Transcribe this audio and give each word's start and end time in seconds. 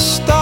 stop. 0.00 0.39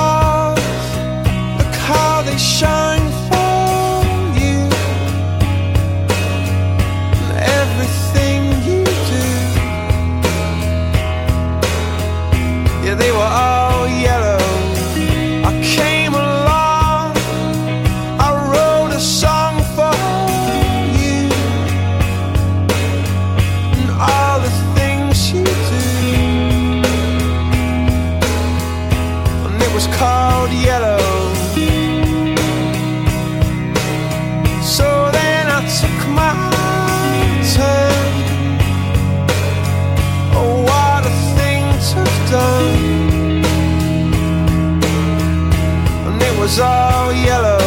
was 46.49 46.60
all 46.60 47.13
yellow. 47.13 47.59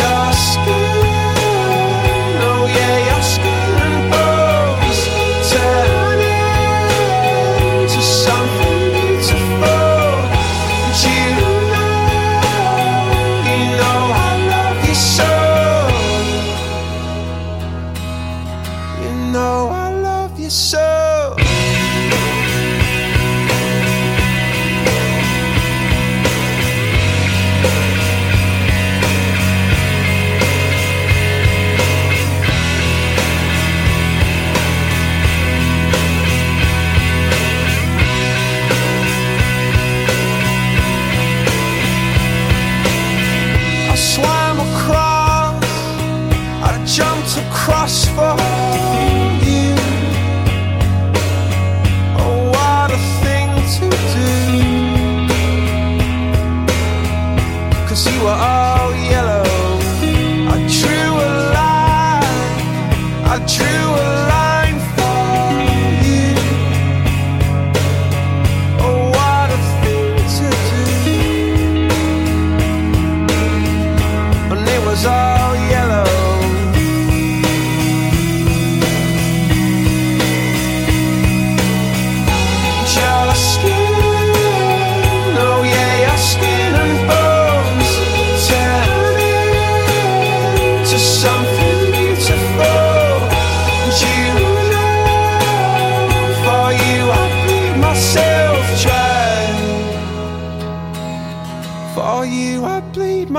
Your 0.00 0.32
skin, 0.48 0.98
oh 2.48 2.62
yeah, 2.76 2.96
your 3.08 3.22
skin 3.32 4.10
bones 4.12 5.00
into 7.80 8.02
something 8.24 8.80
beautiful. 8.96 10.10
And 10.84 10.94
you 11.04 11.24
know, 11.38 11.56
you 13.48 13.58
know 13.80 14.00
I 14.26 14.30
love 14.54 14.78
you 14.88 14.96
so. 15.16 15.30
You 19.02 19.12
know 19.32 19.56
I 19.70 19.88
love 20.08 20.38
you 20.38 20.50
so. 20.50 20.95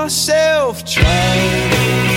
myself 0.08 0.86
trying. 0.86 2.07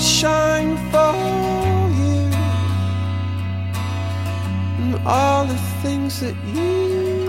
Shine 0.00 0.76
for 0.90 1.14
you. 1.98 2.30
And 4.80 5.06
all 5.06 5.44
the 5.46 5.56
things 5.82 6.20
that 6.20 6.34
you 6.54 7.23